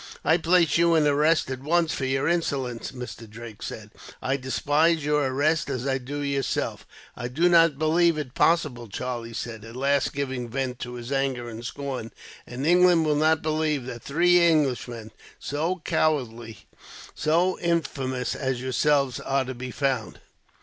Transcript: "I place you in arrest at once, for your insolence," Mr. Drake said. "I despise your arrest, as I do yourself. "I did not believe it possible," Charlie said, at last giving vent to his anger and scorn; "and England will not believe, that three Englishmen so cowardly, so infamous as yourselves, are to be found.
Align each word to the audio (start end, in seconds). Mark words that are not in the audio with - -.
"I 0.25 0.37
place 0.37 0.79
you 0.79 0.95
in 0.95 1.05
arrest 1.05 1.51
at 1.51 1.61
once, 1.61 1.93
for 1.93 2.05
your 2.05 2.27
insolence," 2.27 2.91
Mr. 2.91 3.29
Drake 3.29 3.61
said. 3.61 3.91
"I 4.19 4.35
despise 4.35 5.05
your 5.05 5.27
arrest, 5.27 5.69
as 5.69 5.85
I 5.85 5.99
do 5.99 6.21
yourself. 6.23 6.87
"I 7.15 7.27
did 7.27 7.51
not 7.51 7.77
believe 7.77 8.17
it 8.17 8.33
possible," 8.33 8.87
Charlie 8.89 9.31
said, 9.35 9.63
at 9.63 9.75
last 9.75 10.11
giving 10.11 10.49
vent 10.49 10.79
to 10.79 10.93
his 10.95 11.11
anger 11.11 11.47
and 11.47 11.63
scorn; 11.63 12.11
"and 12.47 12.65
England 12.65 13.05
will 13.05 13.15
not 13.15 13.43
believe, 13.43 13.85
that 13.85 14.01
three 14.01 14.41
Englishmen 14.43 15.11
so 15.37 15.83
cowardly, 15.85 16.65
so 17.13 17.59
infamous 17.59 18.33
as 18.35 18.59
yourselves, 18.59 19.19
are 19.19 19.45
to 19.45 19.53
be 19.53 19.69
found. 19.69 20.19